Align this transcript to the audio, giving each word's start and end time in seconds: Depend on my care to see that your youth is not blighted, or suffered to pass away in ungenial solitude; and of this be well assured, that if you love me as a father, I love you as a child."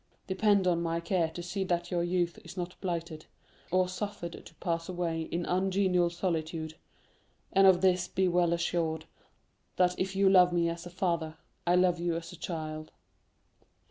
Depend 0.25 0.65
on 0.65 0.81
my 0.81 0.99
care 0.99 1.29
to 1.29 1.43
see 1.43 1.63
that 1.65 1.91
your 1.91 2.01
youth 2.03 2.39
is 2.43 2.57
not 2.57 2.73
blighted, 2.81 3.27
or 3.69 3.87
suffered 3.87 4.31
to 4.47 4.55
pass 4.55 4.89
away 4.89 5.21
in 5.31 5.45
ungenial 5.45 6.09
solitude; 6.09 6.73
and 7.53 7.67
of 7.67 7.81
this 7.81 8.07
be 8.07 8.27
well 8.27 8.51
assured, 8.51 9.05
that 9.75 9.93
if 9.99 10.15
you 10.15 10.27
love 10.27 10.51
me 10.51 10.67
as 10.69 10.87
a 10.87 10.89
father, 10.89 11.37
I 11.67 11.75
love 11.75 11.99
you 11.99 12.15
as 12.15 12.31
a 12.31 12.35
child." 12.35 12.91